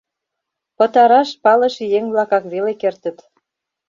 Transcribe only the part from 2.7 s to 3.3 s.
кертыт.